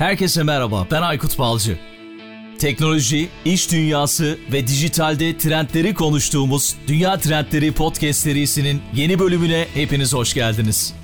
[0.00, 1.78] Herkese merhaba, ben Aykut Balcı.
[2.58, 10.34] Teknoloji, iş dünyası ve dijitalde trendleri konuştuğumuz Dünya Trendleri Podcast serisinin yeni bölümüne hepiniz hoş
[10.34, 10.94] geldiniz.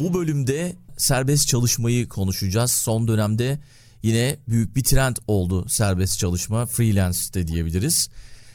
[0.00, 2.70] Bu bölümde serbest çalışmayı konuşacağız.
[2.70, 3.60] Son dönemde
[4.02, 8.08] yine büyük bir trend oldu serbest çalışma, freelance de diyebiliriz.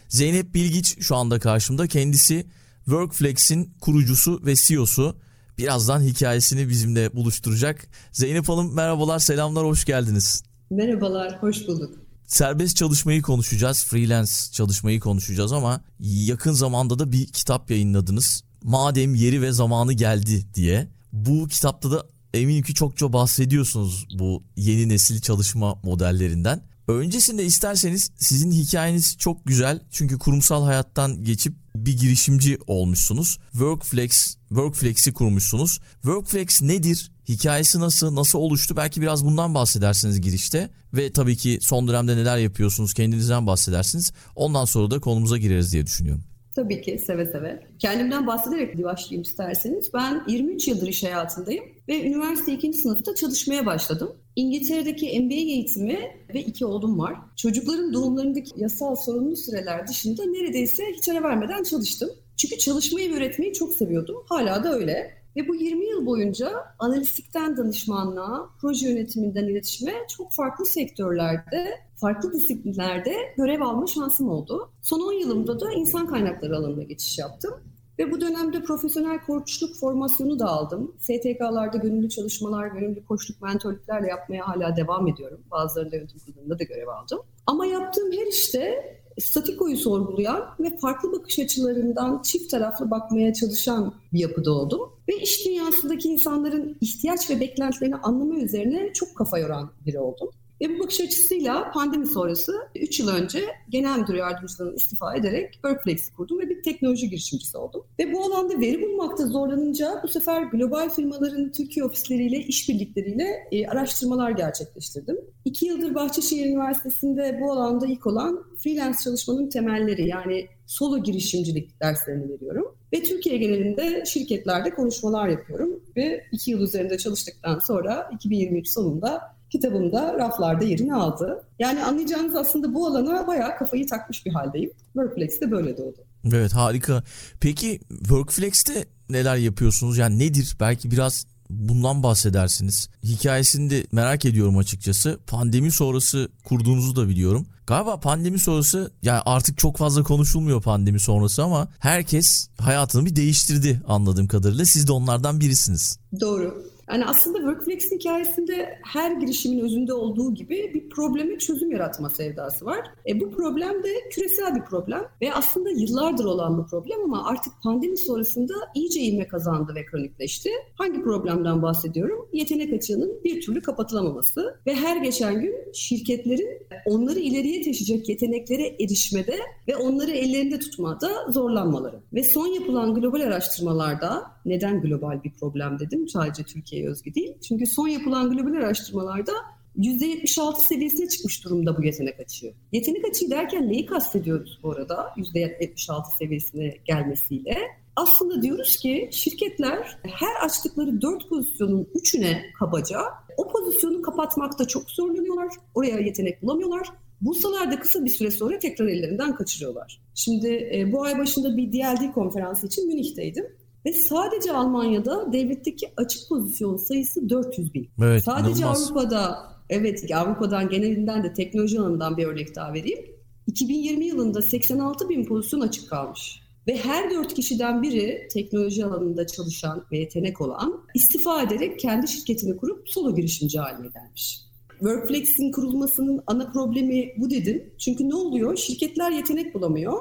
[0.09, 1.87] Zeynep Bilgiç şu anda karşımda.
[1.87, 2.47] Kendisi
[2.85, 5.17] Workflex'in kurucusu ve CEO'su.
[5.57, 7.87] Birazdan hikayesini bizimle buluşturacak.
[8.11, 10.43] Zeynep Hanım merhabalar, selamlar, hoş geldiniz.
[10.69, 11.95] Merhabalar, hoş bulduk.
[12.27, 18.43] Serbest çalışmayı konuşacağız, freelance çalışmayı konuşacağız ama yakın zamanda da bir kitap yayınladınız.
[18.63, 20.87] Madem yeri ve zamanı geldi diye.
[21.13, 26.61] Bu kitapta da eminim ki çokça bahsediyorsunuz bu yeni nesil çalışma modellerinden.
[26.87, 29.79] Öncesinde isterseniz sizin hikayeniz çok güzel.
[29.91, 31.53] Çünkü kurumsal hayattan geçip
[31.85, 33.37] bir girişimci olmuşsunuz.
[33.51, 35.79] Workflex, Workflex'i kurmuşsunuz.
[35.93, 37.11] Workflex nedir?
[37.29, 38.77] Hikayesi nasıl, nasıl oluştu?
[38.77, 40.69] Belki biraz bundan bahsedersiniz girişte.
[40.93, 44.13] Ve tabii ki son dönemde neler yapıyorsunuz kendinizden bahsedersiniz.
[44.35, 46.23] Ondan sonra da konumuza gireriz diye düşünüyorum.
[46.55, 47.67] Tabii ki seve seve.
[47.79, 49.93] Kendimden bahsederek başlayayım isterseniz.
[49.93, 52.73] Ben 23 yıldır iş hayatındayım ve üniversite 2.
[52.73, 54.15] sınıfta çalışmaya başladım.
[54.35, 55.99] İngiltere'deki MBA eğitimi
[56.33, 57.15] ve iki oğlum var.
[57.35, 62.09] Çocukların doğumlarındaki yasal sorunlu süreler dışında neredeyse hiç ara vermeden çalıştım.
[62.37, 64.15] Çünkü çalışmayı ve öğretmeyi çok seviyordum.
[64.29, 65.17] Hala da öyle.
[65.35, 73.15] Ve bu 20 yıl boyunca analistikten danışmanlığa, proje yönetiminden iletişime çok farklı sektörlerde, farklı disiplinlerde
[73.37, 74.71] görev alma şansım oldu.
[74.81, 77.53] Son 10 yılımda da insan kaynakları alanına geçiş yaptım.
[77.99, 80.95] Ve bu dönemde profesyonel koçluk formasyonu da aldım.
[80.99, 85.39] STK'larda gönüllü çalışmalar, gönüllü koçluk, mentorluklarla yapmaya hala devam ediyorum.
[85.51, 87.19] Bazılarında yönetim kurulunda da görev aldım.
[87.45, 94.19] Ama yaptığım her işte statikoyu sorgulayan ve farklı bakış açılarından çift taraflı bakmaya çalışan bir
[94.19, 94.81] yapıda oldum.
[95.09, 100.29] Ve iş dünyasındaki insanların ihtiyaç ve beklentilerini anlama üzerine çok kafa yoran biri oldum.
[100.61, 106.13] Ve bu bakış açısıyla pandemi sonrası 3 yıl önce genel müdür yardımcılığından istifa ederek Workflex'i
[106.13, 107.83] kurdum ve bir teknoloji girişimcisi oldum.
[107.99, 114.31] Ve bu alanda veri bulmakta zorlanınca bu sefer global firmaların Türkiye ofisleriyle, işbirlikleriyle e, araştırmalar
[114.31, 115.17] gerçekleştirdim.
[115.45, 122.29] İki yıldır Bahçeşehir Üniversitesi'nde bu alanda ilk olan freelance çalışmanın temelleri yani solo girişimcilik derslerini
[122.29, 122.75] veriyorum.
[122.93, 125.83] Ve Türkiye genelinde şirketlerde konuşmalar yapıyorum.
[125.97, 131.43] Ve iki yıl üzerinde çalıştıktan sonra 2023 sonunda kitabımda raflarda yerini aldı.
[131.59, 134.71] Yani anlayacağınız aslında bu alana bayağı kafayı takmış bir haldeyim.
[134.93, 135.97] Workflex de böyle doğdu.
[136.33, 137.03] Evet harika.
[137.39, 139.97] Peki Workflex'te neler yapıyorsunuz?
[139.97, 140.57] Yani nedir?
[140.59, 142.89] Belki biraz bundan bahsedersiniz.
[143.03, 145.19] Hikayesini de merak ediyorum açıkçası.
[145.27, 147.45] Pandemi sonrası kurduğunuzu da biliyorum.
[147.67, 153.81] Galiba pandemi sonrası yani artık çok fazla konuşulmuyor pandemi sonrası ama herkes hayatını bir değiştirdi
[153.87, 154.65] anladığım kadarıyla.
[154.65, 155.99] Siz de onlardan birisiniz.
[156.19, 156.66] Doğru.
[156.91, 162.79] Yani aslında Workflex'in hikayesinde her girişimin özünde olduğu gibi bir probleme çözüm yaratma sevdası var.
[163.09, 167.53] E, bu problem de küresel bir problem ve aslında yıllardır olan bir problem ama artık
[167.63, 170.49] pandemi sonrasında iyice ivme kazandı ve kronikleşti.
[170.75, 172.29] Hangi problemden bahsediyorum?
[172.33, 179.35] Yetenek açığının bir türlü kapatılamaması ve her geçen gün şirketlerin onları ileriye taşıyacak yeteneklere erişmede
[179.67, 181.99] ve onları ellerinde tutmada zorlanmaları.
[182.13, 187.33] Ve son yapılan global araştırmalarda neden global bir problem dedim sadece Türkiye'ye özgü değil.
[187.47, 189.31] Çünkü son yapılan global araştırmalarda
[189.77, 192.53] %76 seviyesine çıkmış durumda bu yetenek açığı.
[192.71, 197.57] Yetenek açığı derken neyi kastediyoruz bu arada %76 seviyesine gelmesiyle?
[197.95, 202.99] Aslında diyoruz ki şirketler her açtıkları 4 pozisyonun 3'üne kabaca
[203.37, 205.47] o pozisyonu kapatmakta çok zorlanıyorlar.
[205.75, 206.87] Oraya yetenek bulamıyorlar.
[207.21, 210.01] Bulsalar da kısa bir süre sonra tekrar ellerinden kaçırıyorlar.
[210.15, 213.45] Şimdi e, bu ay başında bir DLD konferansı için Münih'teydim.
[213.85, 217.89] Ve sadece Almanya'da devletteki açık pozisyon sayısı 400 bin.
[218.01, 218.91] Evet, sadece inanılmaz.
[218.91, 219.37] Avrupa'da,
[219.69, 222.99] evet Avrupa'dan genelinden de teknoloji alanından bir örnek daha vereyim.
[223.47, 226.41] 2020 yılında 86 bin pozisyon açık kalmış.
[226.67, 232.57] Ve her dört kişiden biri teknoloji alanında çalışan ve yetenek olan istifa ederek kendi şirketini
[232.57, 234.41] kurup solo girişimci haline gelmiş.
[234.69, 237.73] Workflex'in kurulmasının ana problemi bu dedim.
[237.77, 238.57] Çünkü ne oluyor?
[238.57, 239.93] Şirketler yetenek bulamıyor.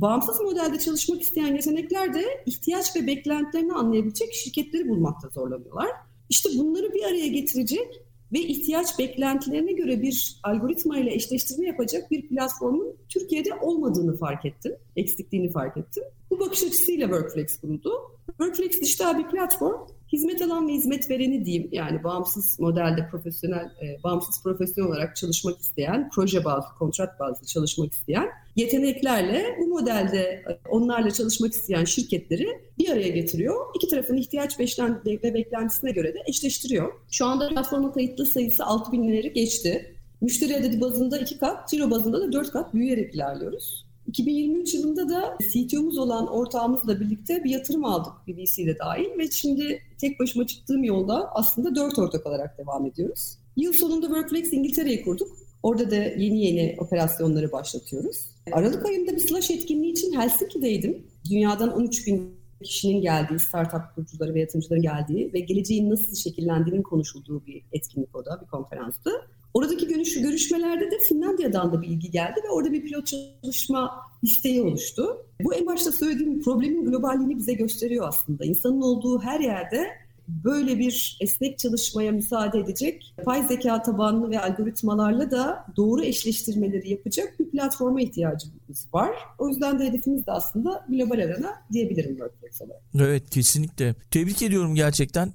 [0.00, 5.90] Bağımsız modelde çalışmak isteyen yetenekler de ihtiyaç ve beklentilerini anlayabilecek şirketleri bulmakta zorlanıyorlar.
[6.28, 8.02] İşte bunları bir araya getirecek
[8.32, 14.72] ve ihtiyaç beklentilerine göre bir algoritma ile eşleştirme yapacak bir platformun Türkiye'de olmadığını fark ettim,
[14.96, 16.04] eksikliğini fark ettim.
[16.30, 17.92] Bu bakış açısıyla Workflex kuruldu.
[18.26, 24.02] Workflex dijital bir platform hizmet alan ve hizmet vereni diyeyim yani bağımsız modelde profesyonel, e,
[24.04, 30.58] bağımsız profesyonel olarak çalışmak isteyen, proje bazlı, kontrat bazlı çalışmak isteyen yeteneklerle bu modelde e,
[30.68, 32.48] onlarla çalışmak isteyen şirketleri
[32.78, 33.66] bir araya getiriyor.
[33.76, 36.92] İki tarafın ihtiyaç ve beklentisine göre de eşleştiriyor.
[37.10, 39.94] Şu anda platforma kayıtlı sayısı 6 binleri geçti.
[40.20, 43.87] Müşteri adedi bazında 2 kat, ciro bazında da 4 kat büyüyerek ilerliyoruz.
[44.08, 49.82] 2023 yılında da CTO'muz olan ortağımızla birlikte bir yatırım aldık BBC ile dahil ve şimdi
[50.00, 53.38] tek başıma çıktığım yolda aslında dört ortak olarak devam ediyoruz.
[53.56, 55.36] Yıl sonunda Workflex İngiltere'yi kurduk.
[55.62, 58.16] Orada da yeni yeni operasyonları başlatıyoruz.
[58.52, 61.06] Aralık ayında bir slash etkinliği için Helsinki'deydim.
[61.30, 67.46] Dünyadan 13 bin kişinin geldiği, startup kurucuları ve yatırımcıların geldiği ve geleceğin nasıl şekillendiğinin konuşulduğu
[67.46, 69.10] bir etkinlik o da, bir konferanstı.
[69.54, 73.90] Oradaki görüş, görüşmelerde de Finlandiya'dan da bir ilgi geldi ve orada bir pilot çalışma
[74.22, 75.26] isteği oluştu.
[75.42, 78.44] Bu en başta söylediğim problemin globalliğini bize gösteriyor aslında.
[78.44, 79.86] İnsanın olduğu her yerde
[80.28, 87.40] böyle bir esnek çalışmaya müsaade edecek, yapay zeka tabanlı ve algoritmalarla da doğru eşleştirmeleri yapacak
[87.40, 89.10] bir platforma ihtiyacımız var.
[89.38, 92.82] O yüzden de hedefimiz de aslında global arena diyebilirim WordPress olarak.
[92.94, 93.94] Evet kesinlikle.
[94.10, 95.32] Tebrik ediyorum gerçekten.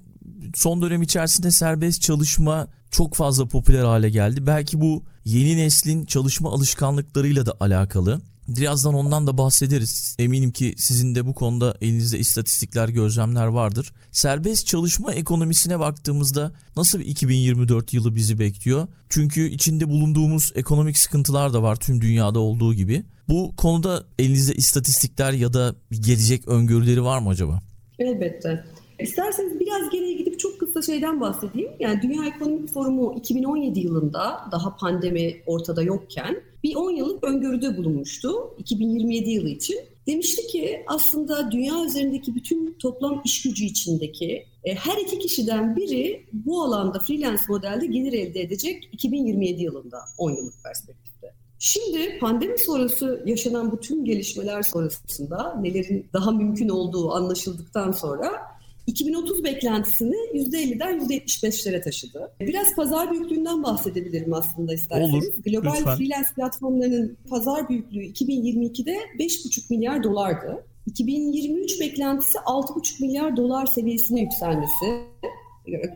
[0.54, 4.46] Son dönem içerisinde serbest çalışma çok fazla popüler hale geldi.
[4.46, 8.20] Belki bu yeni neslin çalışma alışkanlıklarıyla da alakalı.
[8.48, 10.16] Birazdan ondan da bahsederiz.
[10.18, 13.92] Eminim ki sizin de bu konuda elinizde istatistikler, gözlemler vardır.
[14.12, 18.88] Serbest çalışma ekonomisine baktığımızda nasıl bir 2024 yılı bizi bekliyor?
[19.08, 23.04] Çünkü içinde bulunduğumuz ekonomik sıkıntılar da var tüm dünyada olduğu gibi.
[23.28, 27.62] Bu konuda elinizde istatistikler ya da gelecek öngörüleri var mı acaba?
[27.98, 28.64] Elbette.
[28.98, 31.70] İsterseniz biraz geriye gidip çok kısa şeyden bahsedeyim.
[31.80, 38.54] Yani Dünya Ekonomik Forumu 2017 yılında daha pandemi ortada yokken bir 10 yıllık öngörüde bulunmuştu
[38.58, 39.78] 2027 yılı için.
[40.06, 46.26] Demişti ki aslında dünya üzerindeki bütün toplam iş gücü içindeki e, her iki kişiden biri
[46.32, 51.34] bu alanda freelance modelde gelir elde edecek 2027 yılında 10 yıllık perspektifte.
[51.58, 58.53] Şimdi pandemi sonrası yaşanan bu tüm gelişmeler sonrasında nelerin daha mümkün olduğu anlaşıldıktan sonra
[58.86, 62.30] 2030 beklentisini %50'den %75'lere taşıdı.
[62.40, 65.14] Biraz pazar büyüklüğünden bahsedebilirim aslında isterseniz.
[65.14, 65.96] Olur, Global lütfen.
[65.96, 70.66] freelance platformlarının pazar büyüklüğü 2022'de 5,5 milyar dolardı.
[70.86, 74.86] 2023 beklentisi 6,5 milyar dolar seviyesine yükselmesi.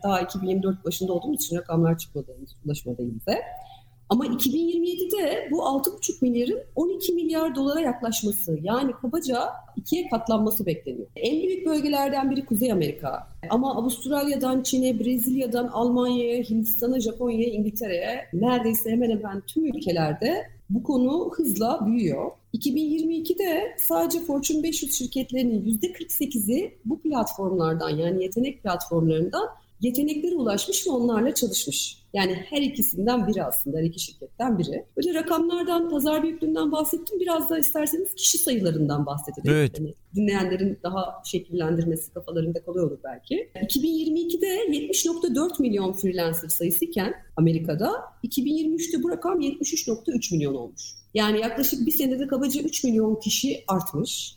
[0.04, 3.38] Daha 2024 başında olduğumuz için rakamlar çıkmadı, ulaşmadı elimize.
[4.08, 11.06] Ama 2027'de bu 6,5 milyarın 12 milyar dolara yaklaşması yani kabaca ikiye katlanması bekleniyor.
[11.16, 13.28] En büyük bölgelerden biri Kuzey Amerika.
[13.50, 21.30] Ama Avustralya'dan Çin'e, Brezilya'dan Almanya'ya, Hindistan'a, Japonya'ya, İngiltere'ye neredeyse hemen hemen tüm ülkelerde bu konu
[21.36, 22.30] hızla büyüyor.
[22.54, 29.48] 2022'de sadece Fortune 500 şirketlerinin %48'i bu platformlardan yani yetenek platformlarından
[29.80, 31.98] yeteneklere ulaşmış ve onlarla çalışmış.
[32.12, 34.84] Yani her ikisinden biri aslında, her iki şirketten biri.
[34.96, 37.20] Böyle rakamlardan, pazar büyüklüğünden bahsettim.
[37.20, 39.54] Biraz da isterseniz kişi sayılarından bahsedelim.
[39.54, 39.78] Evet.
[39.78, 43.50] Yani dinleyenlerin daha şekillendirmesi kafalarında kolay olur belki.
[43.54, 47.92] 2022'de 70.4 milyon freelancer sayısıyken Amerika'da
[48.24, 50.82] 2023'te bu rakam 73.3 milyon olmuş.
[51.14, 54.34] Yani yaklaşık bir senede kabaca 3 milyon kişi artmış.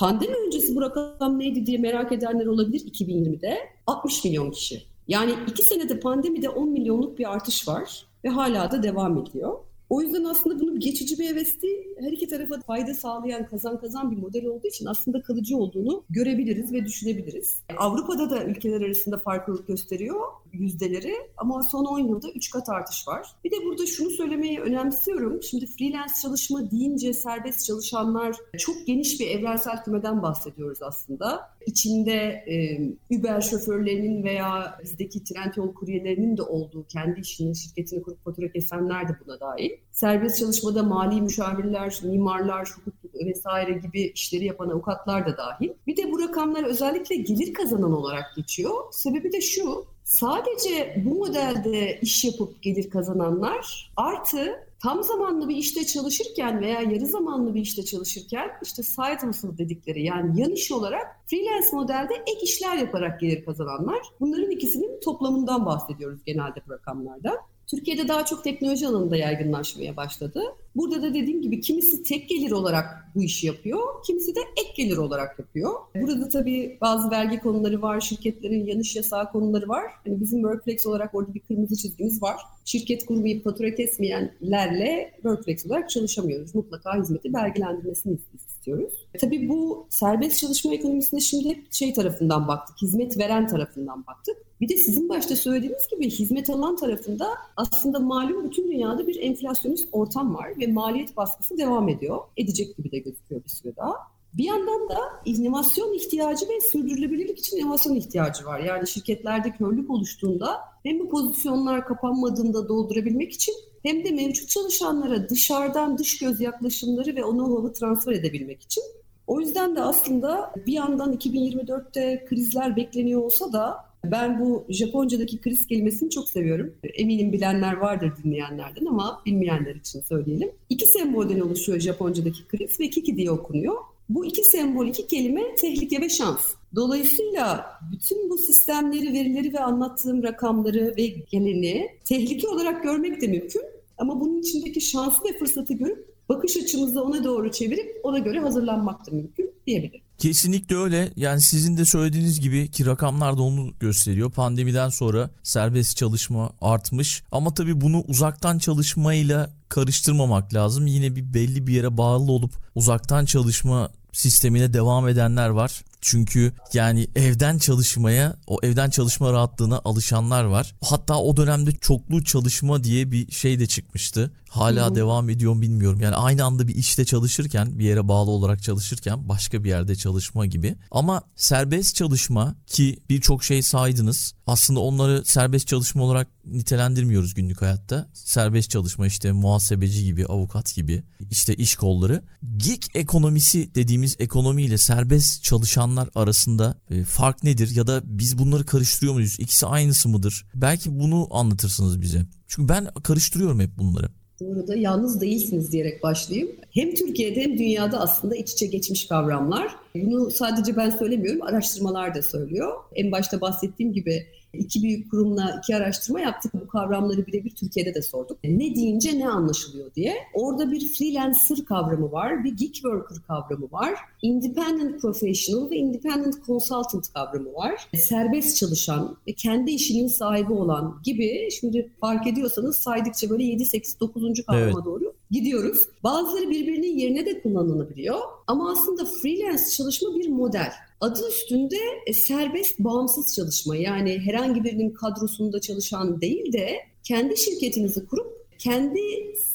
[0.00, 3.58] Pandemi öncesi bu rakam neydi diye merak edenler olabilir 2020'de.
[3.86, 4.82] 60 milyon kişi.
[5.08, 9.58] Yani iki senede pandemide 10 milyonluk bir artış var ve hala da devam ediyor.
[9.92, 14.10] O yüzden aslında bunu geçici bir heves değil, her iki tarafa fayda sağlayan kazan kazan
[14.10, 17.62] bir model olduğu için aslında kalıcı olduğunu görebiliriz ve düşünebiliriz.
[17.76, 20.20] Avrupa'da da ülkeler arasında farklılık gösteriyor
[20.52, 23.26] yüzdeleri ama son 10 yılda 3 kat artış var.
[23.44, 25.42] Bir de burada şunu söylemeyi önemsiyorum.
[25.42, 31.50] Şimdi freelance çalışma deyince serbest çalışanlar çok geniş bir evrensel kümeden bahsediyoruz aslında.
[31.66, 32.80] İçinde e,
[33.18, 39.12] Uber şoförlerinin veya bizdeki Trendyol kuryelerinin de olduğu kendi işini, şirketini kurup fatura kesenler de
[39.24, 39.70] buna dahil.
[39.90, 45.70] Serbest çalışmada mali müşavirler, mimarlar, hukuk vesaire gibi işleri yapan avukatlar da dahil.
[45.86, 48.72] Bir de bu rakamlar özellikle gelir kazanan olarak geçiyor.
[48.92, 55.86] Sebebi de şu, sadece bu modelde iş yapıp gelir kazananlar artı tam zamanlı bir işte
[55.86, 61.06] çalışırken veya yarı zamanlı bir işte çalışırken işte side hustle dedikleri yani yan iş olarak
[61.26, 64.00] freelance modelde ek işler yaparak gelir kazananlar.
[64.20, 67.36] Bunların ikisinin toplamından bahsediyoruz genelde bu rakamlarda.
[67.72, 70.42] Türkiye'de daha çok teknoloji alanında yaygınlaşmaya başladı.
[70.76, 74.96] Burada da dediğim gibi kimisi tek gelir olarak bu işi yapıyor, kimisi de ek gelir
[74.96, 75.70] olarak yapıyor.
[75.94, 79.82] Burada tabii bazı vergi konuları var, şirketlerin yanlış yasağı konuları var.
[80.06, 82.36] Hani bizim Workflex olarak orada bir kırmızı çizgimiz var.
[82.64, 86.54] Şirket kurmayıp fatura kesmeyenlerle Workflex olarak çalışamıyoruz.
[86.54, 88.52] Mutlaka hizmeti belgelendirmesini istiyoruz.
[88.62, 89.06] istiyoruz.
[89.20, 94.36] Tabii bu serbest çalışma ekonomisine şimdi hep şey tarafından baktık, hizmet veren tarafından baktık.
[94.60, 99.88] Bir de sizin başta söylediğiniz gibi hizmet alan tarafında aslında malum bütün dünyada bir enflasyonist
[99.92, 102.18] ortam var ve maliyet baskısı devam ediyor.
[102.36, 103.92] Edecek gibi de gözüküyor bir süre daha.
[104.34, 108.60] Bir yandan da inovasyon ihtiyacı ve sürdürülebilirlik için inovasyon ihtiyacı var.
[108.60, 115.98] Yani şirketlerde körlük oluştuğunda hem bu pozisyonlar kapanmadığında doldurabilmek için hem de mevcut çalışanlara dışarıdan
[115.98, 118.84] dış göz yaklaşımları ve onu hava transfer edebilmek için.
[119.26, 125.66] O yüzden de aslında bir yandan 2024'te krizler bekleniyor olsa da ben bu Japonca'daki kriz
[125.66, 126.74] kelimesini çok seviyorum.
[126.94, 130.50] Eminim bilenler vardır dinleyenlerden ama bilmeyenler için söyleyelim.
[130.68, 133.76] İki sembolden oluşuyor Japonca'daki kriz ve kiki diye okunuyor.
[134.08, 136.40] Bu iki sembol, iki kelime tehlike ve şans.
[136.74, 143.62] Dolayısıyla bütün bu sistemleri, verileri ve anlattığım rakamları ve geleni tehlike olarak görmek de mümkün.
[143.98, 149.06] Ama bunun içindeki şansı ve fırsatı görüp bakış açımızı ona doğru çevirip ona göre hazırlanmak
[149.06, 150.00] da mümkün diyebilirim.
[150.18, 151.12] Kesinlikle öyle.
[151.16, 154.30] Yani sizin de söylediğiniz gibi ki rakamlar da onu gösteriyor.
[154.30, 157.22] Pandemiden sonra serbest çalışma artmış.
[157.32, 160.86] Ama tabii bunu uzaktan çalışmayla karıştırmamak lazım.
[160.86, 165.82] Yine bir belli bir yere bağlı olup uzaktan çalışma sistemine devam edenler var.
[166.00, 170.74] Çünkü yani evden çalışmaya, o evden çalışma rahatlığına alışanlar var.
[170.82, 174.32] Hatta o dönemde çoklu çalışma diye bir şey de çıkmıştı.
[174.52, 174.94] Hala Hı-hı.
[174.94, 176.00] devam ediyor mu bilmiyorum.
[176.00, 180.46] Yani aynı anda bir işte çalışırken, bir yere bağlı olarak çalışırken başka bir yerde çalışma
[180.46, 180.76] gibi.
[180.90, 184.34] Ama serbest çalışma ki birçok şey saydınız.
[184.46, 188.08] Aslında onları serbest çalışma olarak nitelendirmiyoruz günlük hayatta.
[188.12, 192.22] Serbest çalışma işte muhasebeci gibi, avukat gibi, işte iş kolları.
[192.56, 199.14] Gig ekonomisi dediğimiz ekonomiyle serbest çalışanlar arasında e, fark nedir ya da biz bunları karıştırıyor
[199.14, 199.36] muyuz?
[199.38, 200.46] İkisi aynısı mıdır?
[200.54, 202.26] Belki bunu anlatırsınız bize.
[202.48, 204.21] Çünkü ben karıştırıyorum hep bunları.
[204.42, 206.50] Bu arada yalnız değilsiniz diyerek başlayayım.
[206.70, 209.76] Hem Türkiye'de hem dünyada aslında iç içe geçmiş kavramlar.
[209.94, 212.72] Bunu sadece ben söylemiyorum, araştırmalar da söylüyor.
[212.94, 216.52] En başta bahsettiğim gibi İki büyük kurumla iki araştırma yaptık.
[216.54, 218.38] Bu kavramları birebir Türkiye'de de sorduk.
[218.44, 220.14] Ne deyince ne anlaşılıyor diye.
[220.34, 227.12] Orada bir freelancer kavramı var, bir gig worker kavramı var, independent professional ve independent consultant
[227.12, 227.88] kavramı var.
[227.94, 234.00] Serbest çalışan ve kendi işinin sahibi olan gibi şimdi fark ediyorsanız saydıkça böyle 7, 8,
[234.00, 234.22] 9.
[234.46, 234.84] kavrama evet.
[234.84, 235.78] doğru gidiyoruz.
[236.04, 238.18] Bazıları birbirinin yerine de kullanılabiliyor.
[238.46, 240.72] Ama aslında freelance çalışma bir model.
[241.02, 243.76] Adı üstünde e, serbest, bağımsız çalışma.
[243.76, 249.00] Yani herhangi birinin kadrosunda çalışan değil de kendi şirketinizi kurup kendi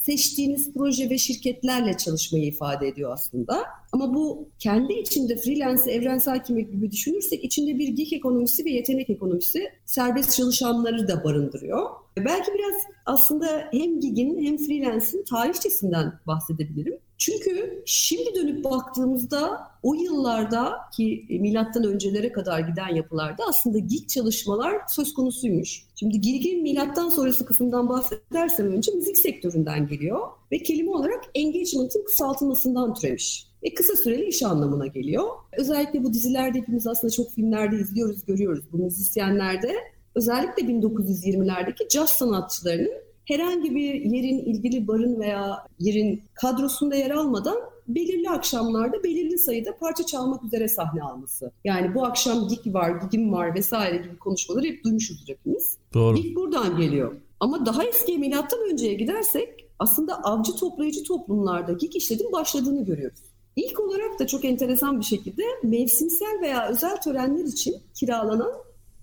[0.03, 3.63] seçtiğiniz proje ve şirketlerle çalışmayı ifade ediyor aslında.
[3.91, 9.09] Ama bu kendi içinde freelance evrensel kimlik gibi düşünürsek içinde bir gig ekonomisi ve yetenek
[9.09, 11.89] ekonomisi serbest çalışanları da barındırıyor.
[12.17, 16.99] Belki biraz aslında hem gig'in hem freelance'in tarihçesinden bahsedebilirim.
[17.17, 24.75] Çünkü şimdi dönüp baktığımızda o yıllarda ki milattan öncelere kadar giden yapılarda aslında gig çalışmalar
[24.89, 25.83] söz konusuymuş.
[25.95, 32.93] Şimdi gig'in milattan sonrası kısımdan bahsedersem önce müzik sektöründen geliyor ve kelime olarak engagement'ın kısaltılmasından
[32.93, 33.47] türemiş.
[33.63, 35.27] E kısa süreli iş anlamına geliyor.
[35.57, 38.65] Özellikle bu dizilerde hepimiz aslında çok filmlerde izliyoruz, görüyoruz.
[38.71, 39.75] Bu müzisyenlerde
[40.15, 47.57] özellikle 1920'lerdeki caz sanatçılarının herhangi bir yerin ilgili barın veya yerin kadrosunda yer almadan
[47.87, 51.51] belirli akşamlarda belirli sayıda parça çalmak üzere sahne alması.
[51.63, 55.77] Yani bu akşam gig var, gigim var vesaire gibi konuşmaları hep duymuşuzdur hepimiz.
[55.93, 56.15] Doğru.
[56.15, 57.15] Gig buradan geliyor.
[57.39, 63.19] Ama daha eski milattan önceye gidersek aslında avcı toplayıcı toplumlarda gig işledim başladığını görüyoruz.
[63.55, 68.51] İlk olarak da çok enteresan bir şekilde mevsimsel veya özel törenler için kiralanan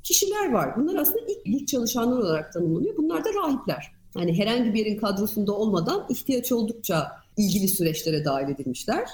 [0.02, 0.76] kişiler var.
[0.76, 2.96] Bunlar aslında ilk, ilk çalışanlar olarak tanımlanıyor.
[2.96, 3.92] Bunlar da rahipler.
[4.18, 9.08] Yani herhangi bir yerin kadrosunda olmadan ihtiyaç oldukça ilgili süreçlere dahil edilmişler.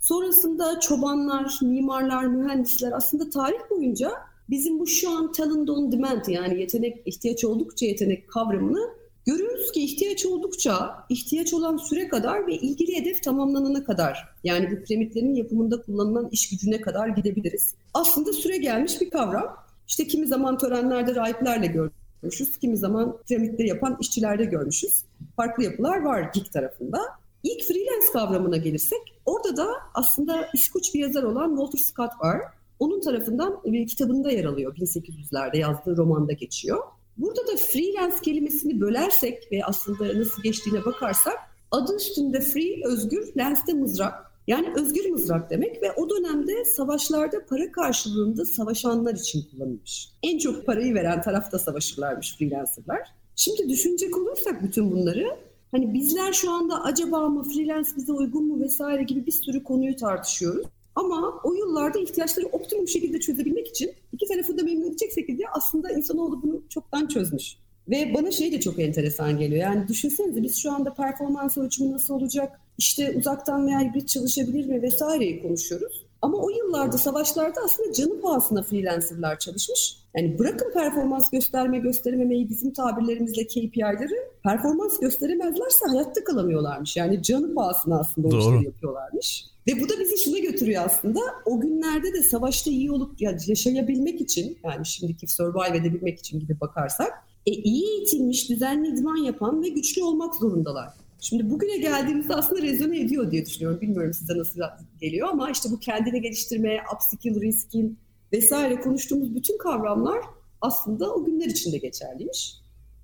[0.00, 4.12] Sonrasında çobanlar, mimarlar, mühendisler aslında tarih boyunca
[4.50, 8.90] bizim bu şu an talent on demand yani yetenek, ihtiyaç oldukça yetenek kavramını
[9.26, 14.84] görüyoruz ki ihtiyaç oldukça, ihtiyaç olan süre kadar ve ilgili hedef tamamlanana kadar yani bu
[14.84, 17.74] piramitlerin yapımında kullanılan iş gücüne kadar gidebiliriz.
[17.94, 19.56] Aslında süre gelmiş bir kavram.
[19.88, 22.58] İşte kimi zaman törenlerde rahiplerle gördük görmüşüz.
[22.58, 25.04] Kimi zaman piramitleri yapan işçilerde görmüşüz.
[25.36, 26.98] Farklı yapılar var GİK tarafında.
[27.42, 32.40] İlk freelance kavramına gelirsek orada da aslında İskoç bir yazar olan Walter Scott var.
[32.78, 34.76] Onun tarafından bir kitabında yer alıyor.
[34.76, 36.82] 1800'lerde yazdığı romanda geçiyor.
[37.16, 41.34] Burada da freelance kelimesini bölersek ve aslında nasıl geçtiğine bakarsak
[41.70, 44.31] adı üstünde free, özgür, lens'te mızrak.
[44.46, 50.08] Yani özgür mızrak demek ve o dönemde savaşlarda para karşılığında savaşanlar için kullanılmış.
[50.22, 53.00] En çok parayı veren tarafta savaşırlarmış freelancerlar.
[53.36, 55.26] Şimdi düşünecek olursak bütün bunları
[55.72, 59.96] Hani bizler şu anda acaba mı freelance bize uygun mu vesaire gibi bir sürü konuyu
[59.96, 60.66] tartışıyoruz.
[60.94, 65.90] Ama o yıllarda ihtiyaçları optimum şekilde çözebilmek için iki tarafı da memnun edecek şekilde aslında
[65.90, 67.56] insanoğlu bunu çoktan çözmüş.
[67.88, 69.60] Ve bana şey de çok enteresan geliyor.
[69.60, 72.60] Yani düşünsenize biz şu anda performans ölçümü nasıl olacak?
[72.78, 76.04] İşte uzaktan veya hibrit çalışabilir mi vesaireyi konuşuyoruz.
[76.22, 79.96] Ama o yıllarda savaşlarda aslında canı pahasına freelancerlar çalışmış.
[80.16, 86.96] Yani bırakın performans gösterme gösterememeyi bizim tabirlerimizle KPI'leri performans gösteremezlerse hayatta kalamıyorlarmış.
[86.96, 89.44] Yani canı pahasına aslında o işleri yapıyorlarmış.
[89.66, 91.20] Ve bu da bizi şuna götürüyor aslında.
[91.46, 96.60] O günlerde de savaşta iyi olup yani yaşayabilmek için yani şimdiki survive edebilmek için gibi
[96.60, 97.12] bakarsak
[97.46, 100.88] e, iyi eğitilmiş, düzenli idman yapan ve güçlü olmak zorundalar.
[101.22, 103.80] Şimdi bugüne geldiğimizde aslında rezone ediyor diye düşünüyorum.
[103.80, 104.60] Bilmiyorum size nasıl
[105.00, 107.90] geliyor ama işte bu kendini geliştirme, upskill, reskill
[108.32, 110.18] vesaire konuştuğumuz bütün kavramlar
[110.60, 112.54] aslında o günler içinde geçerliymiş.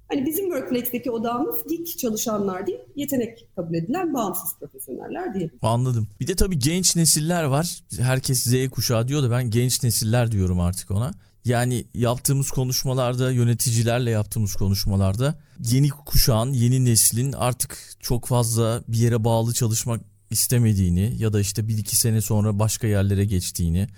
[0.08, 5.58] Hani bizim Workflex'teki odağımız geek çalışanlar değil, yetenek kabul edilen bağımsız profesyoneller diyelim.
[5.62, 6.08] Anladım.
[6.20, 7.80] Bir de tabii genç nesiller var.
[7.98, 11.12] Herkes Z kuşağı diyor da ben genç nesiller diyorum artık ona.
[11.44, 15.38] Yani yaptığımız konuşmalarda, yöneticilerle yaptığımız konuşmalarda
[15.70, 21.68] yeni kuşağın, yeni neslin artık çok fazla bir yere bağlı çalışmak istemediğini ya da işte
[21.68, 23.88] bir iki sene sonra başka yerlere geçtiğini,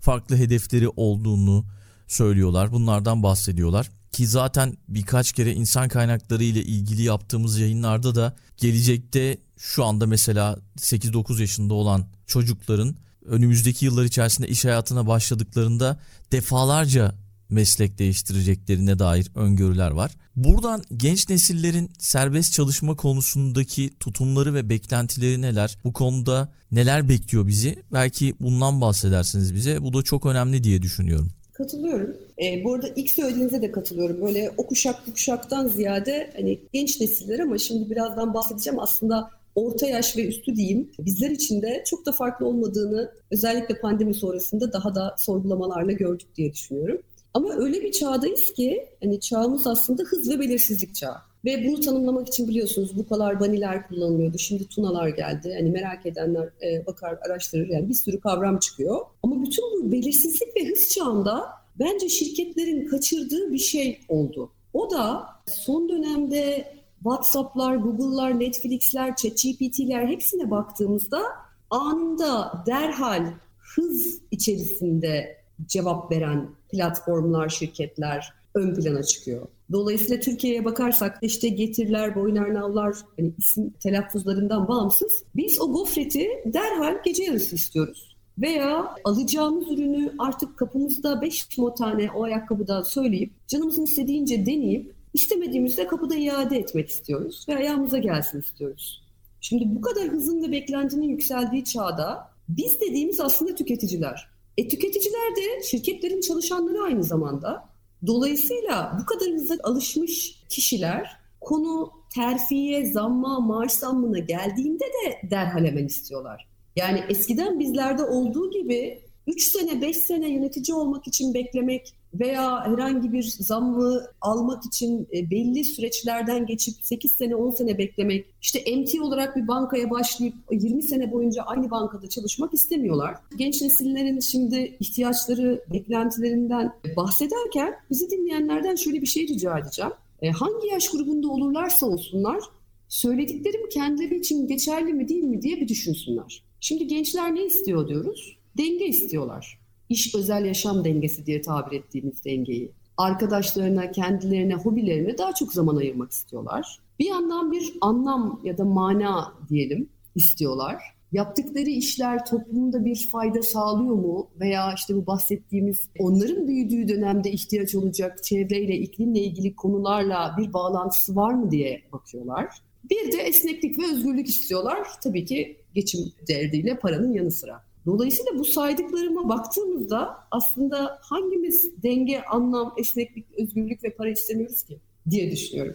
[0.00, 1.64] farklı hedefleri olduğunu
[2.06, 2.72] söylüyorlar.
[2.72, 3.90] Bunlardan bahsediyorlar.
[4.12, 10.58] Ki zaten birkaç kere insan kaynakları ile ilgili yaptığımız yayınlarda da gelecekte şu anda mesela
[10.78, 12.96] 8-9 yaşında olan çocukların
[13.28, 15.96] önümüzdeki yıllar içerisinde iş hayatına başladıklarında
[16.32, 17.14] defalarca
[17.48, 20.10] meslek değiştireceklerine dair öngörüler var.
[20.36, 25.78] Buradan genç nesillerin serbest çalışma konusundaki tutumları ve beklentileri neler?
[25.84, 27.82] Bu konuda neler bekliyor bizi?
[27.92, 29.82] Belki bundan bahsedersiniz bize.
[29.82, 31.30] Bu da çok önemli diye düşünüyorum.
[31.52, 32.16] Katılıyorum.
[32.42, 34.20] E, bu arada ilk söylediğinize de katılıyorum.
[34.20, 39.86] Böyle o kuşak bu kuşaktan ziyade hani genç nesiller ama şimdi birazdan bahsedeceğim aslında orta
[39.86, 44.94] yaş ve üstü diyeyim bizler için de çok da farklı olmadığını özellikle pandemi sonrasında daha
[44.94, 47.02] da sorgulamalarla gördük diye düşünüyorum.
[47.34, 51.16] Ama öyle bir çağdayız ki hani çağımız aslında hız ve belirsizlik çağı.
[51.44, 54.38] Ve bunu tanımlamak için biliyorsunuz bu kadar baniler kullanılıyordu.
[54.38, 55.54] Şimdi tunalar geldi.
[55.58, 57.68] Hani merak edenler e, bakar, araştırır.
[57.68, 59.00] Yani bir sürü kavram çıkıyor.
[59.22, 61.46] Ama bütün bu belirsizlik ve hız çağında
[61.78, 64.50] bence şirketlerin kaçırdığı bir şey oldu.
[64.72, 66.64] O da son dönemde
[67.02, 71.22] WhatsApp'lar, Google'lar, Netflix'ler, ChatGPT'ler hepsine baktığımızda
[71.70, 79.46] anında derhal hız içerisinde cevap veren platformlar, şirketler ön plana çıkıyor.
[79.72, 87.24] Dolayısıyla Türkiye'ye bakarsak işte Getirler, Boynarnavlar hani isim telaffuzlarından bağımsız biz o gofreti derhal gece
[87.24, 88.16] yarısı istiyoruz.
[88.38, 91.46] Veya alacağımız ürünü artık kapımızda 5
[91.78, 98.40] tane o ayakkabıdan söyleyip canımızın istediğince deneyip istemediğimizde kapıda iade etmek istiyoruz ve ayağımıza gelsin
[98.40, 99.02] istiyoruz.
[99.40, 104.28] Şimdi bu kadar hızın ve beklentinin yükseldiği çağda biz dediğimiz aslında tüketiciler.
[104.56, 107.68] E tüketiciler de şirketlerin çalışanları aynı zamanda.
[108.06, 115.86] Dolayısıyla bu kadar hızla alışmış kişiler konu terfiye, zamma, maaş zammına geldiğinde de derhal hemen
[115.86, 116.48] istiyorlar.
[116.76, 123.12] Yani eskiden bizlerde olduğu gibi 3 sene 5 sene yönetici olmak için beklemek veya herhangi
[123.12, 129.00] bir zammı almak için e, belli süreçlerden geçip 8 sene 10 sene beklemek işte MT
[129.00, 133.16] olarak bir bankaya başlayıp 20 sene boyunca aynı bankada çalışmak istemiyorlar.
[133.36, 139.92] Genç nesillerin şimdi ihtiyaçları, beklentilerinden bahsederken bizi dinleyenlerden şöyle bir şey rica edeceğim.
[140.22, 142.40] E, hangi yaş grubunda olurlarsa olsunlar
[142.88, 146.42] söylediklerim kendileri için geçerli mi değil mi diye bir düşünsünler.
[146.60, 148.38] Şimdi gençler ne istiyor diyoruz?
[148.58, 149.65] Denge istiyorlar.
[149.88, 152.70] İş özel yaşam dengesi diye tabir ettiğimiz dengeyi.
[152.96, 156.78] Arkadaşlarına, kendilerine, hobilerine daha çok zaman ayırmak istiyorlar.
[156.98, 160.82] Bir yandan bir anlam ya da mana diyelim istiyorlar.
[161.12, 164.28] Yaptıkları işler toplumda bir fayda sağlıyor mu?
[164.40, 171.16] Veya işte bu bahsettiğimiz onların büyüdüğü dönemde ihtiyaç olacak çevreyle, iklimle ilgili konularla bir bağlantısı
[171.16, 172.48] var mı diye bakıyorlar.
[172.90, 174.88] Bir de esneklik ve özgürlük istiyorlar.
[175.02, 177.64] Tabii ki geçim derdiyle paranın yanı sıra.
[177.86, 185.30] Dolayısıyla bu saydıklarıma baktığımızda aslında hangimiz denge, anlam, esneklik, özgürlük ve para istemiyoruz ki diye
[185.30, 185.74] düşünüyorum.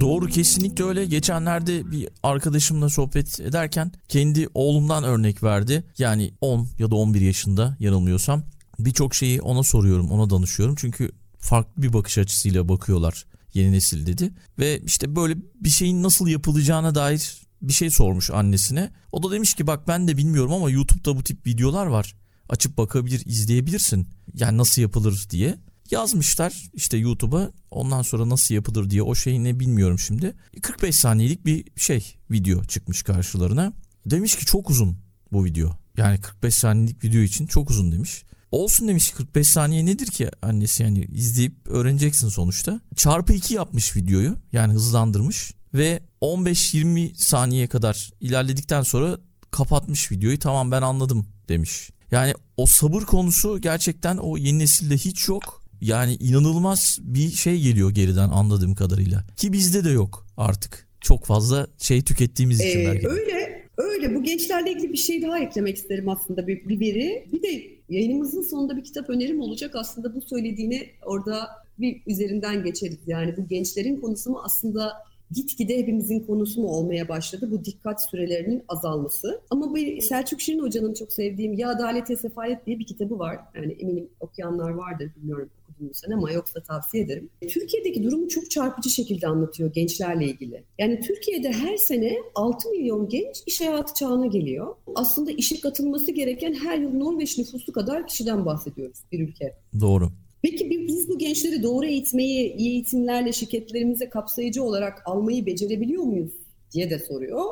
[0.00, 1.06] Doğru kesinlikle öyle.
[1.06, 5.84] Geçenlerde bir arkadaşımla sohbet ederken kendi oğlumdan örnek verdi.
[5.98, 8.42] Yani 10 ya da 11 yaşında yanılmıyorsam
[8.78, 10.74] birçok şeyi ona soruyorum, ona danışıyorum.
[10.78, 14.32] Çünkü farklı bir bakış açısıyla bakıyorlar yeni nesil dedi.
[14.58, 18.90] Ve işte böyle bir şeyin nasıl yapılacağına dair bir şey sormuş annesine.
[19.12, 22.14] O da demiş ki bak ben de bilmiyorum ama YouTube'da bu tip videolar var.
[22.48, 24.08] Açıp bakabilir, izleyebilirsin.
[24.34, 25.58] Yani nasıl yapılır diye.
[25.90, 30.34] Yazmışlar işte YouTube'a ondan sonra nasıl yapılır diye o şey ne bilmiyorum şimdi.
[30.62, 33.72] 45 saniyelik bir şey video çıkmış karşılarına.
[34.06, 34.98] Demiş ki çok uzun
[35.32, 35.76] bu video.
[35.96, 38.24] Yani 45 saniyelik video için çok uzun demiş.
[38.52, 42.80] Olsun demiş 45 saniye nedir ki annesi yani izleyip öğreneceksin sonuçta.
[42.96, 49.18] Çarpı 2 yapmış videoyu yani hızlandırmış ve 15-20 saniye kadar ilerledikten sonra
[49.50, 51.90] kapatmış videoyu tamam ben anladım demiş.
[52.10, 55.62] Yani o sabır konusu gerçekten o yeni nesilde hiç yok.
[55.80, 59.24] Yani inanılmaz bir şey geliyor geriden anladığım kadarıyla.
[59.36, 60.88] Ki bizde de yok artık.
[61.00, 63.08] Çok fazla şey tükettiğimiz için Ee, belki.
[63.08, 64.14] öyle, öyle.
[64.14, 67.26] Bu gençlerle ilgili bir şey daha eklemek isterim aslında bir, bir veri.
[67.32, 69.74] Bir de yayınımızın sonunda bir kitap önerim olacak.
[69.74, 72.98] Aslında bu söylediğini orada bir üzerinden geçeriz.
[73.06, 74.92] Yani bu gençlerin konusu mu aslında
[75.30, 77.48] gitgide hepimizin konusu mu olmaya başladı?
[77.50, 79.40] Bu dikkat sürelerinin azalması.
[79.50, 83.38] Ama bir Selçuk Şirin Hoca'nın çok sevdiğim Ya Adalet ya Sefalet diye bir kitabı var.
[83.54, 87.30] Yani eminim okuyanlar vardır bilmiyorum okudun mu sen ama yoksa tavsiye ederim.
[87.48, 90.64] Türkiye'deki durumu çok çarpıcı şekilde anlatıyor gençlerle ilgili.
[90.78, 94.74] Yani Türkiye'de her sene 6 milyon genç iş hayatı çağına geliyor.
[94.94, 99.54] Aslında işe katılması gereken her yıl Norveç nüfusu kadar kişiden bahsediyoruz bir ülke.
[99.80, 100.10] Doğru.
[100.42, 106.32] Peki bi- biz bu gençleri doğru eğitmeyi, iyi eğitimlerle şirketlerimize kapsayıcı olarak almayı becerebiliyor muyuz
[106.72, 107.44] diye de soruyor.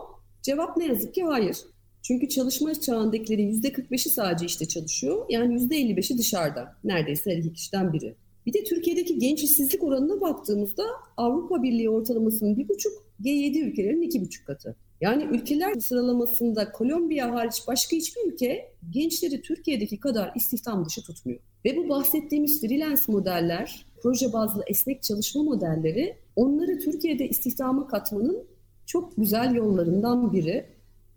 [0.43, 1.57] Cevap ne yazık ki hayır.
[2.03, 5.27] Çünkü çalışma çağındakilerin %45'i sadece işte çalışıyor.
[5.29, 6.77] Yani %55'i dışarıda.
[6.85, 8.15] Neredeyse her iki kişiden biri.
[8.47, 10.83] Bir de Türkiye'deki genç işsizlik oranına baktığımızda
[11.17, 14.77] Avrupa Birliği ortalamasının bir buçuk, G7 ülkelerin iki buçuk katı.
[15.01, 21.41] Yani ülkeler sıralamasında Kolombiya hariç başka hiçbir ülke gençleri Türkiye'deki kadar istihdam dışı tutmuyor.
[21.65, 28.45] Ve bu bahsettiğimiz freelance modeller, proje bazlı esnek çalışma modelleri onları Türkiye'de istihdama katmanın
[28.87, 30.67] çok güzel yollarından biri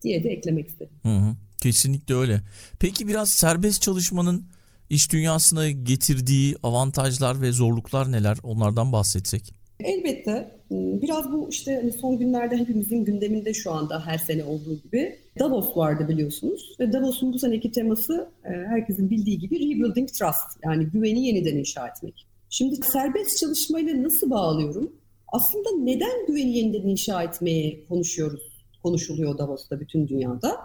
[0.01, 0.93] diye de eklemek istedim.
[1.03, 1.35] Hı hı.
[1.61, 2.41] Kesinlikle öyle.
[2.79, 4.45] Peki biraz serbest çalışmanın
[4.89, 8.37] iş dünyasına getirdiği avantajlar ve zorluklar neler?
[8.43, 9.58] Onlardan bahsetsek.
[9.83, 10.31] Elbette
[10.71, 15.15] ıı, biraz bu işte hani son günlerde hepimizin gündeminde şu anda her sene olduğu gibi
[15.39, 20.85] Davos vardı biliyorsunuz ve Davos'un bu seneki teması e, herkesin bildiği gibi Rebuilding Trust yani
[20.85, 22.27] güveni yeniden inşa etmek.
[22.49, 24.91] Şimdi serbest çalışmayla nasıl bağlıyorum?
[25.27, 30.57] Aslında neden güveni yeniden inşa etmeyi konuşuyoruz, konuşuluyor Davos'ta bütün dünyada?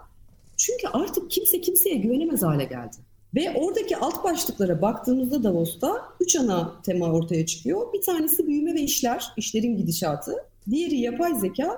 [0.56, 2.96] Çünkü artık kimse kimseye güvenemez hale geldi.
[3.34, 7.92] Ve oradaki alt başlıklara baktığımızda Davos'ta üç ana tema ortaya çıkıyor.
[7.92, 10.32] Bir tanesi büyüme ve işler, işlerin gidişatı.
[10.70, 11.76] Diğeri yapay zeka.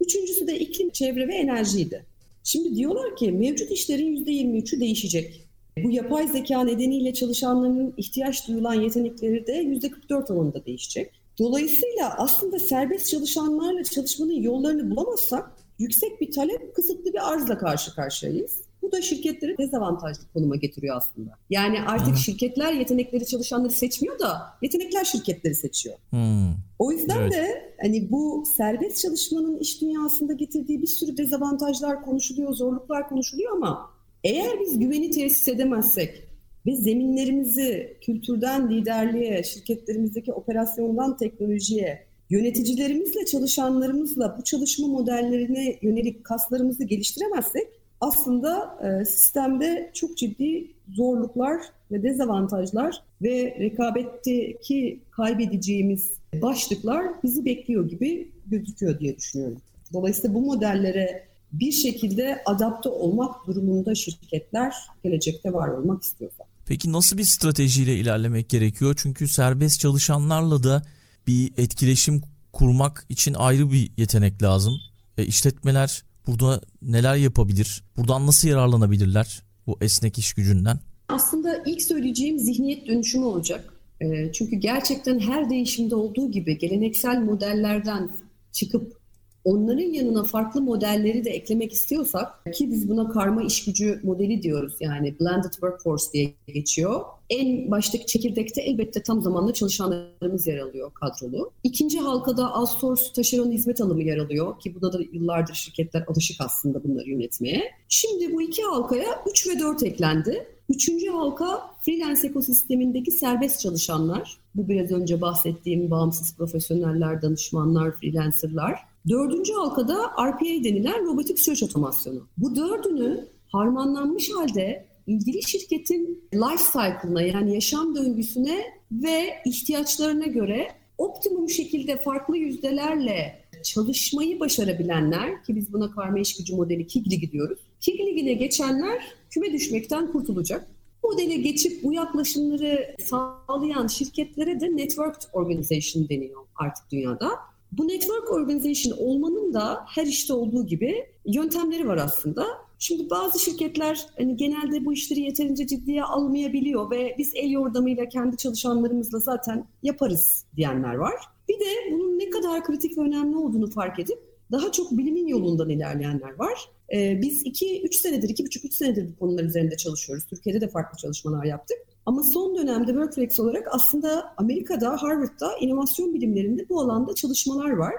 [0.00, 2.06] Üçüncüsü de iklim, çevre ve enerjiydi.
[2.44, 5.40] Şimdi diyorlar ki mevcut işlerin %23'ü değişecek.
[5.84, 11.10] Bu yapay zeka nedeniyle çalışanların ihtiyaç duyulan yetenekleri de %44 oranında değişecek.
[11.38, 18.63] Dolayısıyla aslında serbest çalışanlarla çalışmanın yollarını bulamazsak yüksek bir talep, kısıtlı bir arzla karşı karşıyayız.
[18.84, 21.30] Bu da şirketleri dezavantajlı konuma getiriyor aslında.
[21.50, 22.18] Yani artık Hı.
[22.18, 25.96] şirketler yetenekleri çalışanları seçmiyor da yetenekler şirketleri seçiyor.
[26.10, 26.54] Hmm.
[26.78, 27.32] O yüzden Evet.
[27.32, 33.90] de hani bu serbest çalışmanın iş dünyasında getirdiği bir sürü dezavantajlar konuşuluyor, zorluklar konuşuluyor ama
[34.24, 36.28] eğer biz güveni tesis edemezsek
[36.66, 47.68] ve zeminlerimizi kültürden liderliğe, şirketlerimizdeki operasyondan teknolojiye, yöneticilerimizle, çalışanlarımızla bu çalışma modellerine yönelik kaslarımızı geliştiremezsek
[48.00, 51.60] aslında e, sistemde çok ciddi zorluklar
[51.92, 56.10] ve dezavantajlar ve rekabetteki kaybedeceğimiz
[56.42, 59.58] başlıklar bizi bekliyor gibi gözüküyor diye düşünüyorum.
[59.92, 66.44] Dolayısıyla bu modellere bir şekilde adapte olmak durumunda şirketler gelecekte var olmak istiyorsa.
[66.66, 68.94] Peki nasıl bir stratejiyle ilerlemek gerekiyor?
[68.98, 70.82] Çünkü serbest çalışanlarla da
[71.26, 74.74] bir etkileşim kurmak için ayrı bir yetenek lazım.
[75.18, 77.84] E, işletmeler burada neler yapabilir?
[77.96, 80.78] Buradan nasıl yararlanabilirler bu esnek iş gücünden?
[81.08, 83.74] Aslında ilk söyleyeceğim zihniyet dönüşümü olacak.
[84.00, 88.10] E, Çünkü gerçekten her değişimde olduğu gibi geleneksel modellerden
[88.52, 89.03] çıkıp
[89.44, 94.74] onların yanına farklı modelleri de eklemek istiyorsak ki biz buna karma iş gücü modeli diyoruz
[94.80, 97.00] yani blended workforce diye geçiyor.
[97.30, 101.50] En baştaki çekirdekte elbette tam zamanlı çalışanlarımız yer alıyor kadrolu.
[101.62, 106.84] İkinci halkada outsource taşeron hizmet alımı yer alıyor ki buna da yıllardır şirketler alışık aslında
[106.84, 107.62] bunları yönetmeye.
[107.88, 110.46] Şimdi bu iki halkaya 3 ve 4 eklendi.
[110.68, 114.38] Üçüncü halka freelance ekosistemindeki serbest çalışanlar.
[114.54, 118.93] Bu biraz önce bahsettiğim bağımsız profesyoneller, danışmanlar, freelancerlar.
[119.08, 122.28] Dördüncü halkada RPA denilen robotik süreç otomasyonu.
[122.36, 131.50] Bu dördünü harmanlanmış halde ilgili şirketin life cycle'ına yani yaşam döngüsüne ve ihtiyaçlarına göre optimum
[131.50, 137.58] şekilde farklı yüzdelerle çalışmayı başarabilenler ki biz buna karma iş gücü modeli KİGLİ gidiyoruz.
[137.80, 140.66] KİGLİ'ne geçenler küme düşmekten kurtulacak.
[141.04, 147.53] Modele geçip bu yaklaşımları sağlayan şirketlere de networked organization deniyor artık dünyada.
[147.78, 152.46] Bu network organization olmanın da her işte olduğu gibi yöntemleri var aslında.
[152.78, 158.36] Şimdi bazı şirketler hani genelde bu işleri yeterince ciddiye almayabiliyor ve biz el yordamıyla kendi
[158.36, 161.14] çalışanlarımızla zaten yaparız diyenler var.
[161.48, 164.18] Bir de bunun ne kadar kritik ve önemli olduğunu fark edip
[164.52, 166.68] daha çok bilimin yolundan ilerleyenler var.
[166.92, 170.24] Ee, biz 2-3 senedir, 2,5-3 senedir bu konular üzerinde çalışıyoruz.
[170.24, 171.78] Türkiye'de de farklı çalışmalar yaptık.
[172.06, 177.94] Ama son dönemde Workflex olarak aslında Amerika'da, Harvard'da inovasyon bilimlerinde bu alanda çalışmalar var.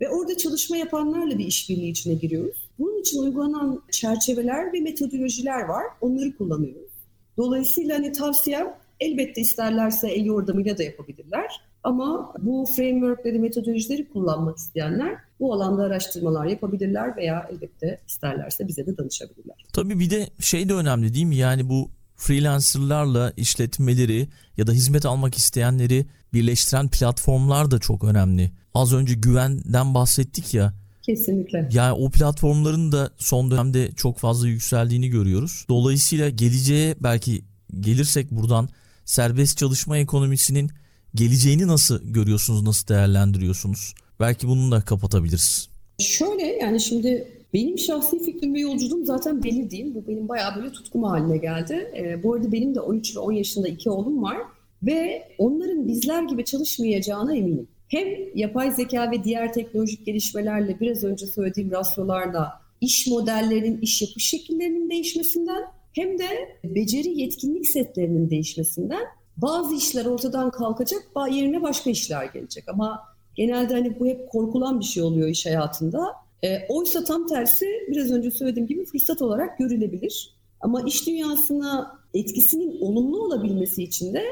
[0.00, 2.70] Ve orada çalışma yapanlarla bir işbirliği içine giriyoruz.
[2.78, 5.84] Bunun için uygulanan çerçeveler ve metodolojiler var.
[6.00, 6.90] Onları kullanıyoruz.
[7.36, 11.60] Dolayısıyla hani tavsiyem elbette isterlerse el yordamıyla da yapabilirler.
[11.82, 18.96] Ama bu frameworkleri, metodolojileri kullanmak isteyenler bu alanda araştırmalar yapabilirler veya elbette isterlerse bize de
[18.96, 19.56] danışabilirler.
[19.72, 21.36] Tabii bir de şey de önemli değil mi?
[21.36, 28.50] Yani bu freelancerlarla işletmeleri ya da hizmet almak isteyenleri birleştiren platformlar da çok önemli.
[28.74, 30.74] Az önce güvenden bahsettik ya.
[31.02, 31.68] Kesinlikle.
[31.72, 35.64] Yani o platformların da son dönemde çok fazla yükseldiğini görüyoruz.
[35.68, 37.42] Dolayısıyla geleceğe belki
[37.80, 38.68] gelirsek buradan
[39.04, 40.70] serbest çalışma ekonomisinin
[41.14, 43.94] geleceğini nasıl görüyorsunuz, nasıl değerlendiriyorsunuz?
[44.20, 45.68] Belki bunu da kapatabiliriz.
[45.98, 49.94] Şöyle yani şimdi benim şahsi fikrim ve yolculuğum zaten belli değil.
[49.94, 51.92] Bu benim bayağı böyle tutkum haline geldi.
[51.96, 54.36] Ee, bu arada benim de 13 ve 10 yaşında iki oğlum var.
[54.82, 57.68] Ve onların bizler gibi çalışmayacağına eminim.
[57.88, 64.24] Hem yapay zeka ve diğer teknolojik gelişmelerle biraz önce söylediğim rasyolarla iş modellerinin, iş yapış
[64.24, 66.26] şekillerinin değişmesinden hem de
[66.64, 69.02] beceri yetkinlik setlerinin değişmesinden
[69.36, 72.64] bazı işler ortadan kalkacak, yerine başka işler gelecek.
[72.68, 73.02] Ama
[73.34, 76.23] genelde hani bu hep korkulan bir şey oluyor iş hayatında.
[76.44, 80.34] E, oysa tam tersi biraz önce söylediğim gibi fırsat olarak görülebilir.
[80.60, 84.22] Ama iş dünyasına etkisinin olumlu olabilmesi için de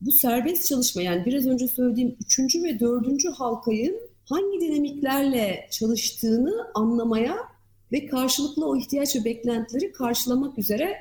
[0.00, 7.36] bu serbest çalışma yani biraz önce söylediğim üçüncü ve dördüncü halkayın hangi dinamiklerle çalıştığını anlamaya
[7.92, 10.96] ve karşılıklı o ihtiyaç ve beklentileri karşılamak üzere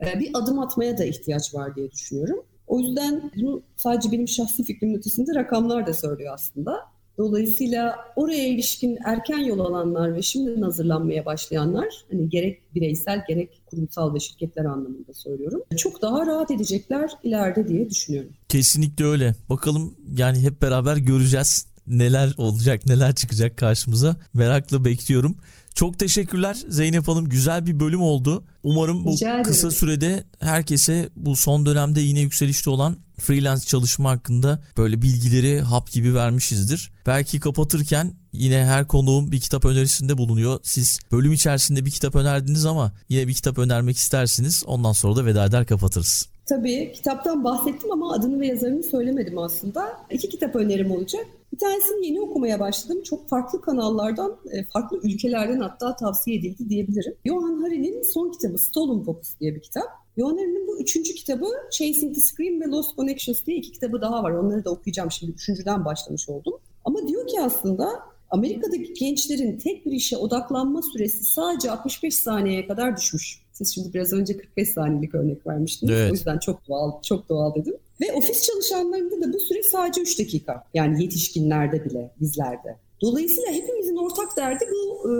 [0.00, 2.44] e, bir adım atmaya da ihtiyaç var diye düşünüyorum.
[2.66, 6.95] O yüzden bunu sadece benim şahsi fikrimin ötesinde rakamlar da söylüyor aslında.
[7.18, 14.14] Dolayısıyla oraya ilişkin erken yol alanlar ve şimdiden hazırlanmaya başlayanlar hani gerek bireysel gerek kurumsal
[14.14, 15.62] ve şirketler anlamında söylüyorum.
[15.76, 18.32] Çok daha rahat edecekler ileride diye düşünüyorum.
[18.48, 19.34] Kesinlikle öyle.
[19.50, 24.16] Bakalım yani hep beraber göreceğiz neler olacak, neler çıkacak karşımıza.
[24.34, 25.36] Merakla bekliyorum.
[25.76, 27.28] Çok teşekkürler Zeynep Hanım.
[27.28, 28.44] Güzel bir bölüm oldu.
[28.62, 35.02] Umarım bu kısa sürede herkese bu son dönemde yine yükselişte olan freelance çalışma hakkında böyle
[35.02, 36.92] bilgileri hap gibi vermişizdir.
[37.06, 40.60] Belki kapatırken yine her konuğum bir kitap önerisinde bulunuyor.
[40.62, 44.62] Siz bölüm içerisinde bir kitap önerdiniz ama yine bir kitap önermek istersiniz.
[44.66, 46.28] Ondan sonra da veda eder kapatırız.
[46.46, 49.98] Tabii kitaptan bahsettim ama adını ve yazarını söylemedim aslında.
[50.10, 51.26] İki kitap önerim olacak.
[51.56, 53.02] Bir tanesini yeni okumaya başladım.
[53.02, 57.14] Çok farklı kanallardan, e, farklı ülkelerden hatta tavsiye edildi diyebilirim.
[57.24, 59.84] Johan Hari'nin son kitabı Stolen Focus diye bir kitap.
[60.18, 64.22] Johan Hari'nin bu üçüncü kitabı Chasing the Scream ve Lost Connections diye iki kitabı daha
[64.22, 64.30] var.
[64.30, 65.32] Onları da okuyacağım şimdi.
[65.32, 66.54] Üçüncüden başlamış oldum.
[66.84, 67.88] Ama diyor ki aslında
[68.30, 73.45] Amerika'daki gençlerin tek bir işe odaklanma süresi sadece 65 saniyeye kadar düşmüş.
[73.56, 75.94] Siz şimdi biraz önce 45 saniyelik örnek vermiştiniz.
[75.94, 76.10] Evet.
[76.10, 77.74] O yüzden çok doğal, çok doğal dedim.
[78.00, 80.64] Ve ofis çalışanlarında da bu süre sadece 3 dakika.
[80.74, 82.76] Yani yetişkinlerde bile, bizlerde.
[83.00, 85.14] Dolayısıyla hepimizin ortak derdi bu e,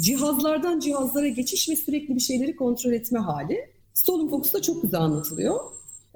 [0.00, 3.70] cihazlardan cihazlara geçiş ve sürekli bir şeyleri kontrol etme hali.
[3.94, 5.60] Stolen Focus'ta çok güzel anlatılıyor.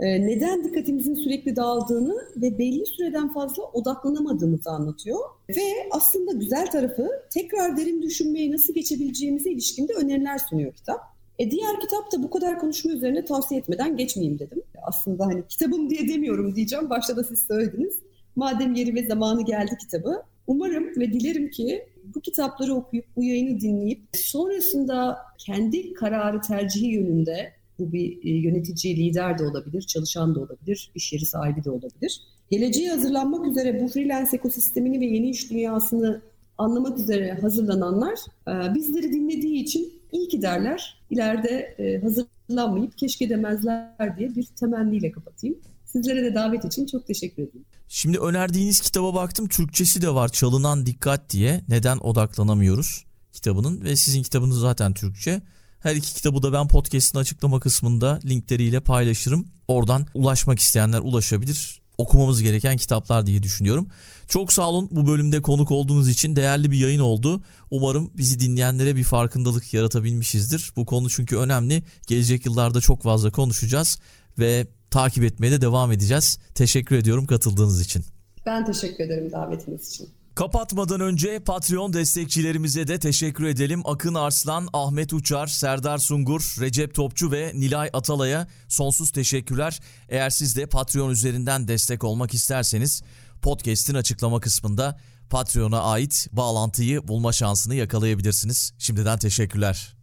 [0.00, 5.18] E, neden dikkatimizin sürekli dağıldığını ve belli süreden fazla odaklanamadığımızı anlatıyor.
[5.48, 11.00] Ve aslında güzel tarafı tekrar derin düşünmeye nasıl geçebileceğimize ilişkinde öneriler sunuyor kitap.
[11.38, 14.62] E diğer kitap da bu kadar konuşma üzerine tavsiye etmeden geçmeyeyim dedim.
[14.82, 16.90] Aslında hani kitabım diye demiyorum diyeceğim.
[16.90, 17.94] Başta da siz söylediniz.
[18.36, 20.22] Madem yeri ve zamanı geldi kitabı.
[20.46, 27.52] Umarım ve dilerim ki bu kitapları okuyup bu yayını dinleyip sonrasında kendi kararı tercihi yönünde
[27.80, 32.20] bu bir e, yönetici, lider de olabilir, çalışan da olabilir, iş yeri sahibi de olabilir.
[32.50, 36.22] Geleceğe hazırlanmak üzere bu freelance ekosistemini ve yeni iş dünyasını
[36.58, 41.00] anlamak üzere hazırlananlar e, bizleri dinlediği için iyi ki derler.
[41.10, 45.58] İleride e, hazırlanmayıp keşke demezler diye bir temenniyle kapatayım.
[45.86, 47.64] Sizlere de davet için çok teşekkür ederim.
[47.88, 49.48] Şimdi önerdiğiniz kitaba baktım.
[49.48, 50.28] Türkçesi de var.
[50.28, 51.60] Çalınan Dikkat diye.
[51.68, 55.42] Neden odaklanamıyoruz kitabının ve sizin kitabınız zaten Türkçe.
[55.80, 59.46] Her iki kitabı da ben podcast'ın açıklama kısmında linkleriyle paylaşırım.
[59.68, 63.88] Oradan ulaşmak isteyenler ulaşabilir okumamız gereken kitaplar diye düşünüyorum.
[64.28, 67.42] Çok sağ olun bu bölümde konuk olduğunuz için değerli bir yayın oldu.
[67.70, 70.72] Umarım bizi dinleyenlere bir farkındalık yaratabilmişizdir.
[70.76, 71.82] Bu konu çünkü önemli.
[72.06, 73.98] Gelecek yıllarda çok fazla konuşacağız
[74.38, 76.38] ve takip etmeye de devam edeceğiz.
[76.54, 78.04] Teşekkür ediyorum katıldığınız için.
[78.46, 80.08] Ben teşekkür ederim davetiniz için.
[80.40, 83.82] Kapatmadan önce Patreon destekçilerimize de teşekkür edelim.
[83.84, 89.80] Akın Arslan, Ahmet Uçar, Serdar Sungur, Recep Topçu ve Nilay Atalay'a sonsuz teşekkürler.
[90.08, 93.02] Eğer siz de Patreon üzerinden destek olmak isterseniz
[93.42, 95.00] podcast'in açıklama kısmında
[95.30, 98.72] Patreon'a ait bağlantıyı bulma şansını yakalayabilirsiniz.
[98.78, 99.94] Şimdiden teşekkürler.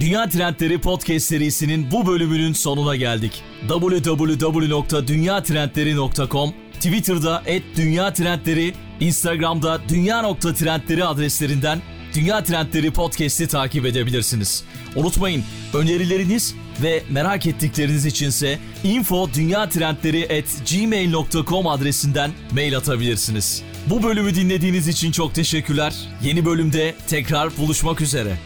[0.00, 3.42] Dünya Trendleri Podcast serisinin bu bölümünün sonuna geldik.
[3.68, 7.42] www.dünyatrendleri.com Twitter'da
[7.76, 11.82] @dünyatrendleri, Instagram'da dünya.trendleri adreslerinden
[12.14, 14.64] Dünya Trendleri Podcast'i takip edebilirsiniz.
[14.96, 19.28] Unutmayın önerileriniz ve merak ettikleriniz içinse info
[20.70, 23.62] gmail.com adresinden mail atabilirsiniz.
[23.86, 25.94] Bu bölümü dinlediğiniz için çok teşekkürler.
[26.22, 28.36] Yeni bölümde tekrar buluşmak üzere.